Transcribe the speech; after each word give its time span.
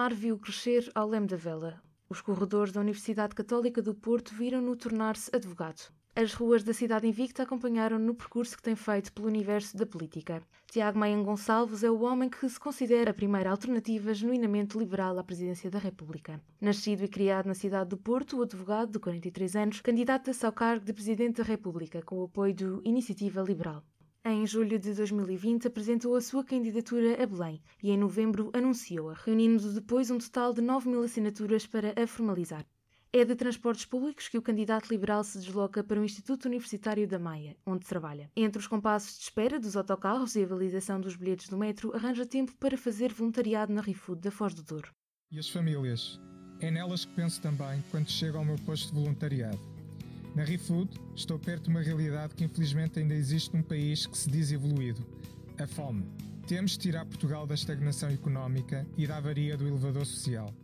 Mar 0.00 0.14
viu 0.14 0.38
crescer 0.38 0.90
ao 0.94 1.06
leme 1.06 1.26
da 1.26 1.36
vela. 1.36 1.78
Os 2.08 2.22
corredores 2.22 2.72
da 2.72 2.80
Universidade 2.80 3.34
Católica 3.34 3.82
do 3.82 3.94
Porto 3.94 4.34
viram-no 4.34 4.74
tornar-se 4.74 5.30
advogado. 5.30 5.92
As 6.16 6.32
ruas 6.32 6.64
da 6.64 6.72
cidade 6.72 7.06
invicta 7.06 7.42
acompanharam 7.42 7.98
no 7.98 8.14
percurso 8.14 8.56
que 8.56 8.62
tem 8.62 8.74
feito 8.74 9.12
pelo 9.12 9.28
universo 9.28 9.76
da 9.76 9.84
política. 9.84 10.42
Tiago 10.72 10.98
Maia 10.98 11.22
Gonçalves 11.22 11.84
é 11.84 11.90
o 11.90 12.00
homem 12.00 12.30
que 12.30 12.48
se 12.48 12.58
considera 12.58 13.10
a 13.10 13.14
primeira 13.20 13.50
alternativa 13.50 14.14
genuinamente 14.14 14.78
liberal 14.78 15.18
à 15.18 15.22
presidência 15.22 15.70
da 15.70 15.78
República. 15.78 16.40
Nascido 16.58 17.04
e 17.04 17.08
criado 17.08 17.44
na 17.44 17.54
cidade 17.54 17.90
do 17.90 17.98
Porto, 17.98 18.38
o 18.38 18.42
advogado 18.42 18.92
de 18.92 18.98
43 18.98 19.54
anos 19.56 19.80
candidata-se 19.82 20.46
ao 20.46 20.52
cargo 20.52 20.82
de 20.82 20.94
Presidente 20.94 21.42
da 21.42 21.44
República 21.44 22.00
com 22.00 22.20
o 22.20 22.24
apoio 22.24 22.54
do 22.54 22.82
Iniciativa 22.86 23.42
Liberal. 23.42 23.84
Em 24.22 24.46
julho 24.46 24.78
de 24.78 24.92
2020 24.92 25.66
apresentou 25.66 26.14
a 26.14 26.20
sua 26.20 26.44
candidatura 26.44 27.22
a 27.22 27.26
Belém 27.26 27.62
e 27.82 27.90
em 27.90 27.96
novembro 27.96 28.50
anunciou-a, 28.52 29.14
reunindo 29.14 29.72
depois 29.72 30.10
um 30.10 30.18
total 30.18 30.52
de 30.52 30.60
9 30.60 30.90
mil 30.90 31.02
assinaturas 31.02 31.66
para 31.66 31.94
a 31.96 32.06
formalizar. 32.06 32.66
É 33.14 33.24
de 33.24 33.34
transportes 33.34 33.86
públicos 33.86 34.28
que 34.28 34.36
o 34.36 34.42
candidato 34.42 34.90
liberal 34.90 35.24
se 35.24 35.38
desloca 35.38 35.82
para 35.82 35.98
o 35.98 36.04
Instituto 36.04 36.44
Universitário 36.44 37.08
da 37.08 37.18
Maia, 37.18 37.56
onde 37.64 37.86
trabalha. 37.86 38.30
Entre 38.36 38.58
os 38.58 38.66
compassos 38.66 39.16
de 39.16 39.24
espera 39.24 39.58
dos 39.58 39.74
autocarros 39.74 40.36
e 40.36 40.42
a 40.42 40.46
validação 40.46 41.00
dos 41.00 41.16
bilhetes 41.16 41.48
do 41.48 41.56
metro, 41.56 41.96
arranja 41.96 42.26
tempo 42.26 42.54
para 42.56 42.76
fazer 42.76 43.14
voluntariado 43.14 43.72
na 43.72 43.80
ReFood 43.80 44.20
da 44.20 44.30
Foz 44.30 44.52
do 44.52 44.62
Douro. 44.62 44.92
E 45.32 45.38
as 45.38 45.48
famílias? 45.48 46.20
É 46.60 46.70
nelas 46.70 47.06
que 47.06 47.14
penso 47.14 47.40
também 47.40 47.82
quando 47.90 48.10
chego 48.10 48.36
ao 48.36 48.44
meu 48.44 48.56
posto 48.66 48.88
de 48.88 49.00
voluntariado. 49.00 49.79
Na 50.34 50.44
ReFood 50.44 50.88
estou 51.14 51.38
perto 51.38 51.64
de 51.64 51.70
uma 51.70 51.82
realidade 51.82 52.34
que 52.34 52.44
infelizmente 52.44 53.00
ainda 53.00 53.14
existe 53.14 53.54
num 53.54 53.62
país 53.62 54.06
que 54.06 54.16
se 54.16 54.30
diz 54.30 54.52
evoluído: 54.52 55.04
a 55.58 55.66
fome. 55.66 56.06
Temos 56.46 56.72
de 56.72 56.78
tirar 56.78 57.04
Portugal 57.04 57.46
da 57.46 57.54
estagnação 57.54 58.08
económica 58.10 58.86
e 58.96 59.06
da 59.06 59.16
avaria 59.16 59.56
do 59.56 59.66
elevador 59.66 60.06
social. 60.06 60.54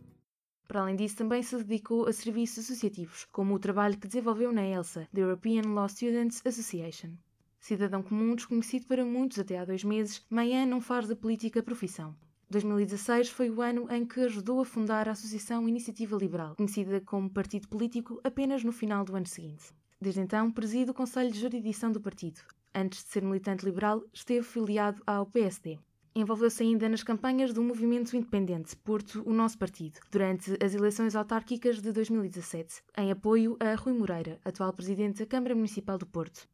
Para 0.67 0.81
além 0.81 0.95
disso, 0.95 1.17
também 1.17 1.41
se 1.41 1.55
dedicou 1.57 2.07
a 2.07 2.13
serviços 2.13 2.65
associativos, 2.65 3.25
como 3.31 3.55
o 3.55 3.59
trabalho 3.59 3.97
que 3.97 4.07
desenvolveu 4.07 4.51
na 4.51 4.65
ELSA, 4.65 5.07
the 5.13 5.21
European 5.21 5.61
Law 5.73 5.87
Students 5.87 6.41
Association. 6.45 7.11
Cidadão 7.59 8.03
comum, 8.03 8.35
desconhecido 8.35 8.85
para 8.85 9.05
muitos 9.05 9.39
até 9.39 9.57
há 9.57 9.65
dois 9.65 9.83
meses, 9.83 10.25
Mayan 10.29 10.65
não 10.65 10.81
faz 10.81 11.07
da 11.07 11.15
política 11.15 11.63
profissão. 11.63 12.15
2016 12.49 13.29
foi 13.29 13.49
o 13.49 13.61
ano 13.61 13.91
em 13.91 14.05
que 14.05 14.21
ajudou 14.21 14.61
a 14.61 14.65
fundar 14.65 15.09
a 15.09 15.11
Associação 15.11 15.67
Iniciativa 15.67 16.15
Liberal, 16.15 16.55
conhecida 16.55 17.01
como 17.01 17.29
partido 17.29 17.67
político 17.67 18.21
apenas 18.23 18.63
no 18.63 18.71
final 18.71 19.03
do 19.03 19.17
ano 19.17 19.25
seguinte. 19.25 19.65
Desde 19.99 20.21
então, 20.21 20.49
preside 20.49 20.91
o 20.91 20.93
Conselho 20.93 21.29
de 21.29 21.41
Jurisdição 21.41 21.91
do 21.91 21.99
partido. 21.99 22.39
Antes 22.73 23.03
de 23.03 23.09
ser 23.09 23.21
militante 23.21 23.65
liberal, 23.65 24.01
esteve 24.13 24.45
filiado 24.45 25.01
ao 25.05 25.25
PSD. 25.25 25.77
Envolveu-se 26.15 26.63
ainda 26.63 26.87
nas 26.87 27.03
campanhas 27.03 27.51
do 27.51 27.61
movimento 27.61 28.15
independente 28.15 28.77
Porto, 28.77 29.21
o 29.25 29.33
Nosso 29.33 29.57
Partido, 29.57 29.99
durante 30.09 30.57
as 30.63 30.73
eleições 30.73 31.17
autárquicas 31.17 31.81
de 31.81 31.91
2017, 31.91 32.81
em 32.97 33.11
apoio 33.11 33.57
a 33.59 33.75
Rui 33.75 33.93
Moreira, 33.93 34.39
atual 34.45 34.71
presidente 34.71 35.19
da 35.19 35.25
Câmara 35.25 35.53
Municipal 35.53 35.97
do 35.97 36.07
Porto. 36.07 36.47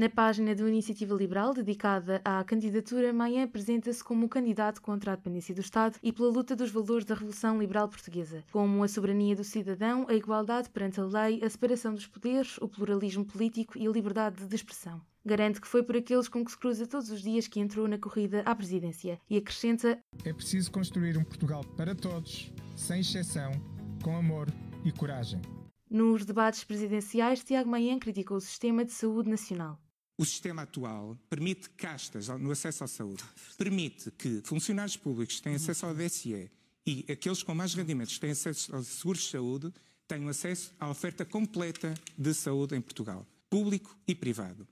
Na 0.00 0.08
página 0.08 0.54
do 0.54 0.66
Iniciativa 0.66 1.14
Liberal, 1.14 1.52
dedicada 1.52 2.22
à 2.24 2.42
candidatura, 2.42 3.12
Maia 3.12 3.44
apresenta-se 3.44 4.02
como 4.02 4.30
candidato 4.30 4.80
contra 4.80 5.12
a 5.12 5.14
dependência 5.14 5.54
do 5.54 5.60
Estado 5.60 5.98
e 6.02 6.10
pela 6.10 6.30
luta 6.30 6.56
dos 6.56 6.70
valores 6.70 7.04
da 7.04 7.14
Revolução 7.14 7.60
Liberal 7.60 7.86
Portuguesa, 7.86 8.42
como 8.50 8.82
a 8.82 8.88
soberania 8.88 9.36
do 9.36 9.44
cidadão, 9.44 10.06
a 10.08 10.14
igualdade 10.14 10.70
perante 10.70 10.98
a 10.98 11.04
lei, 11.04 11.44
a 11.44 11.50
separação 11.50 11.92
dos 11.92 12.06
poderes, 12.06 12.56
o 12.62 12.66
pluralismo 12.66 13.26
político 13.26 13.76
e 13.76 13.86
a 13.86 13.90
liberdade 13.90 14.46
de 14.46 14.54
expressão. 14.56 15.02
Garante 15.22 15.60
que 15.60 15.68
foi 15.68 15.82
por 15.82 15.94
aqueles 15.94 16.28
com 16.28 16.42
que 16.42 16.50
se 16.50 16.56
cruza 16.56 16.86
todos 16.86 17.10
os 17.10 17.20
dias 17.20 17.46
que 17.46 17.60
entrou 17.60 17.86
na 17.86 17.98
corrida 17.98 18.40
à 18.46 18.54
presidência 18.54 19.20
e 19.28 19.36
acrescenta: 19.36 20.02
É 20.24 20.32
preciso 20.32 20.72
construir 20.72 21.18
um 21.18 21.24
Portugal 21.24 21.62
para 21.76 21.94
todos, 21.94 22.50
sem 22.74 23.00
exceção, 23.00 23.52
com 24.02 24.16
amor 24.16 24.48
e 24.82 24.90
coragem. 24.92 25.42
Nos 25.90 26.24
debates 26.24 26.64
presidenciais, 26.64 27.44
Tiago 27.44 27.68
Maia 27.68 27.98
criticou 27.98 28.38
o 28.38 28.40
sistema 28.40 28.82
de 28.82 28.92
saúde 28.92 29.28
nacional. 29.28 29.78
O 30.20 30.24
sistema 30.26 30.62
atual 30.64 31.18
permite 31.30 31.70
castas 31.70 32.28
no 32.28 32.50
acesso 32.50 32.84
à 32.84 32.86
saúde, 32.86 33.24
permite 33.56 34.10
que 34.10 34.42
funcionários 34.44 34.94
públicos 34.94 35.40
tenham 35.40 35.56
acesso 35.56 35.86
ao 35.86 35.94
DSE 35.94 36.50
e 36.86 37.06
aqueles 37.10 37.42
com 37.42 37.54
mais 37.54 37.72
rendimentos 37.72 38.18
têm 38.18 38.32
acesso 38.32 38.76
aos 38.76 38.86
seguros 38.86 39.22
de 39.22 39.30
saúde 39.30 39.72
tenham 40.06 40.28
acesso 40.28 40.74
à 40.78 40.90
oferta 40.90 41.24
completa 41.24 41.94
de 42.18 42.34
saúde 42.34 42.76
em 42.76 42.82
Portugal, 42.82 43.26
público 43.48 43.96
e 44.06 44.14
privado. 44.14 44.68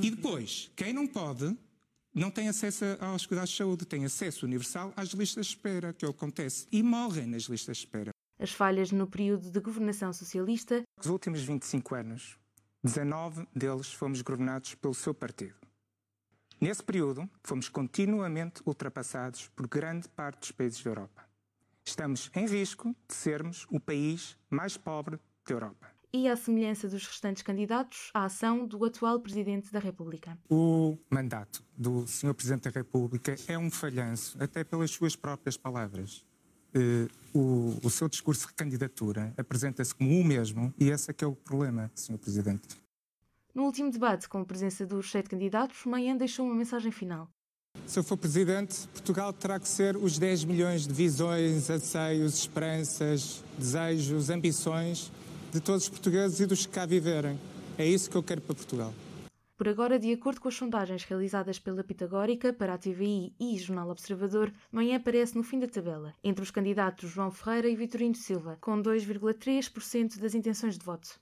E 0.00 0.12
depois, 0.12 0.70
quem 0.76 0.92
não 0.92 1.08
pode, 1.08 1.58
não 2.14 2.30
tem 2.30 2.46
acesso 2.48 2.84
aos 3.00 3.26
cuidados 3.26 3.50
de 3.50 3.56
saúde, 3.56 3.84
tem 3.84 4.04
acesso 4.04 4.46
universal 4.46 4.92
às 4.94 5.08
listas 5.08 5.46
de 5.46 5.56
espera, 5.56 5.92
que 5.92 6.04
é 6.04 6.08
o 6.08 6.12
que 6.12 6.18
acontece, 6.18 6.68
e 6.70 6.84
morrem 6.84 7.26
nas 7.26 7.42
listas 7.42 7.78
de 7.78 7.82
espera. 7.82 8.10
As 8.38 8.52
falhas 8.52 8.92
no 8.92 9.08
período 9.08 9.50
de 9.50 9.58
governação 9.58 10.12
socialista. 10.12 10.84
Nos 10.98 11.08
últimos 11.08 11.40
25 11.40 11.94
anos, 11.96 12.38
19 12.84 13.48
deles 13.56 13.92
fomos 13.92 14.20
governados 14.20 14.74
pelo 14.74 14.92
seu 14.92 15.14
partido. 15.14 15.56
Nesse 16.60 16.84
período, 16.84 17.28
fomos 17.42 17.70
continuamente 17.70 18.62
ultrapassados 18.66 19.48
por 19.48 19.66
grande 19.66 20.06
parte 20.08 20.40
dos 20.40 20.52
países 20.52 20.82
da 20.82 20.90
Europa. 20.90 21.24
Estamos 21.82 22.30
em 22.34 22.46
risco 22.46 22.94
de 23.08 23.14
sermos 23.14 23.66
o 23.70 23.80
país 23.80 24.36
mais 24.50 24.76
pobre 24.76 25.18
da 25.46 25.54
Europa 25.54 25.94
e, 26.14 26.28
à 26.28 26.36
semelhança 26.36 26.88
dos 26.88 27.04
restantes 27.06 27.42
candidatos, 27.42 28.10
a 28.14 28.26
ação 28.26 28.64
do 28.66 28.84
atual 28.84 29.18
Presidente 29.18 29.72
da 29.72 29.80
República. 29.80 30.38
O 30.48 30.96
mandato 31.10 31.64
do 31.76 32.06
Sr. 32.06 32.32
Presidente 32.34 32.64
da 32.64 32.70
República 32.70 33.34
é 33.48 33.58
um 33.58 33.68
falhanço, 33.68 34.40
até 34.40 34.62
pelas 34.62 34.92
suas 34.92 35.16
próprias 35.16 35.56
palavras. 35.56 36.24
Uh, 36.74 37.08
o, 37.32 37.78
o, 37.84 37.90
seu 37.90 38.08
discurso 38.08 38.48
de 38.48 38.54
candidatura 38.54 39.32
apresenta-se 39.36 39.94
como 39.94 40.18
o 40.18 40.24
mesmo 40.24 40.72
e 40.78 40.90
esse 40.90 41.10
é 41.10 41.14
que 41.14 41.24
é 41.24 41.26
o 41.26 41.34
problema, 41.34 41.90
Sr. 41.94 42.18
Presidente. 42.18 42.68
No 43.54 43.64
último 43.64 43.90
debate, 43.90 44.28
com 44.28 44.38
a 44.38 44.44
presença 44.44 44.84
dos 44.84 45.10
sete 45.10 45.28
candidatos, 45.28 45.84
Manhã 45.84 46.16
deixou 46.16 46.46
uma 46.46 46.54
mensagem 46.54 46.90
final. 46.90 47.28
Se 47.86 47.98
eu 47.98 48.04
for 48.04 48.16
Presidente, 48.16 48.88
Portugal 48.88 49.32
terá 49.32 49.60
que 49.60 49.68
ser 49.68 49.96
os 49.96 50.18
10 50.18 50.44
milhões 50.44 50.86
de 50.86 50.94
visões, 50.94 51.68
anseios, 51.70 52.38
esperanças, 52.38 53.44
desejos, 53.58 54.30
ambições 54.30 55.12
de 55.52 55.60
todos 55.60 55.84
os 55.84 55.88
portugueses 55.88 56.40
e 56.40 56.46
dos 56.46 56.66
que 56.66 56.72
cá 56.72 56.86
viverem. 56.86 57.38
É 57.76 57.86
isso 57.86 58.08
que 58.10 58.16
eu 58.16 58.22
quero 58.22 58.40
para 58.40 58.54
Portugal. 58.54 58.92
Por 59.64 59.70
agora, 59.70 59.98
de 59.98 60.12
acordo 60.12 60.42
com 60.42 60.48
as 60.48 60.54
sondagens 60.54 61.04
realizadas 61.04 61.58
pela 61.58 61.82
Pitagórica 61.82 62.52
para 62.52 62.74
a 62.74 62.76
TVI 62.76 63.32
e 63.40 63.56
Jornal 63.56 63.88
Observador, 63.88 64.52
Manhã 64.70 64.96
aparece 64.96 65.38
no 65.38 65.42
fim 65.42 65.58
da 65.58 65.66
tabela, 65.66 66.12
entre 66.22 66.42
os 66.42 66.50
candidatos 66.50 67.08
João 67.08 67.30
Ferreira 67.30 67.70
e 67.70 67.74
Vitorino 67.74 68.14
Silva, 68.14 68.58
com 68.60 68.82
2,3% 68.82 70.18
das 70.18 70.34
intenções 70.34 70.76
de 70.76 70.84
voto. 70.84 71.18